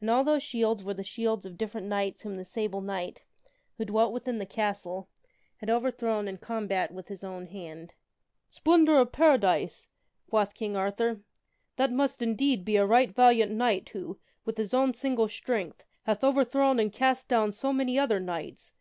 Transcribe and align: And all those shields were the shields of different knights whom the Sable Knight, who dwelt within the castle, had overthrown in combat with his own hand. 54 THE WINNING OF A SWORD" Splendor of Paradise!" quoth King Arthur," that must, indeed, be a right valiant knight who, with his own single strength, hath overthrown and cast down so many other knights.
And 0.00 0.08
all 0.08 0.24
those 0.24 0.42
shields 0.42 0.82
were 0.82 0.94
the 0.94 1.04
shields 1.04 1.44
of 1.44 1.58
different 1.58 1.86
knights 1.86 2.22
whom 2.22 2.38
the 2.38 2.44
Sable 2.46 2.80
Knight, 2.80 3.22
who 3.76 3.84
dwelt 3.84 4.10
within 4.10 4.38
the 4.38 4.46
castle, 4.46 5.10
had 5.58 5.68
overthrown 5.68 6.26
in 6.26 6.38
combat 6.38 6.90
with 6.90 7.08
his 7.08 7.22
own 7.22 7.44
hand. 7.44 7.92
54 8.48 8.62
THE 8.64 8.70
WINNING 8.70 8.88
OF 8.88 8.90
A 8.96 8.96
SWORD" 8.96 9.08
Splendor 9.08 9.08
of 9.08 9.12
Paradise!" 9.12 9.88
quoth 10.30 10.54
King 10.54 10.74
Arthur," 10.74 11.20
that 11.76 11.92
must, 11.92 12.22
indeed, 12.22 12.64
be 12.64 12.76
a 12.78 12.86
right 12.86 13.14
valiant 13.14 13.52
knight 13.52 13.90
who, 13.90 14.18
with 14.46 14.56
his 14.56 14.72
own 14.72 14.94
single 14.94 15.28
strength, 15.28 15.84
hath 16.04 16.24
overthrown 16.24 16.80
and 16.80 16.90
cast 16.90 17.28
down 17.28 17.52
so 17.52 17.74
many 17.74 17.98
other 17.98 18.20
knights. 18.20 18.72